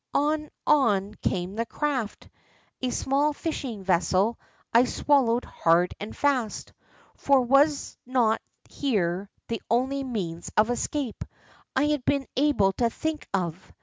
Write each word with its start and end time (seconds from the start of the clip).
On, 0.15 0.49
on^ 0.65 1.21
came 1.21 1.53
the 1.53 1.65
craft, 1.67 2.27
a 2.81 2.89
small 2.89 3.33
fishing 3.33 3.85
vesseb 3.85 4.33
94 4.33 4.33
THE 4.33 4.33
ROCK 4.33 4.37
FROG 4.37 4.65
I 4.81 4.85
swallowed 4.85 5.45
hard 5.45 5.93
and 5.99 6.17
fast. 6.17 6.73
For 7.17 7.41
was 7.41 7.99
not 8.07 8.41
here 8.67 9.29
the 9.47 9.61
only 9.69 10.03
means 10.03 10.51
of 10.57 10.71
escape 10.71 11.23
I 11.75 11.83
had 11.89 12.03
been 12.03 12.25
able 12.35 12.71
to 12.81 12.89
think 12.89 13.27
of 13.31 13.71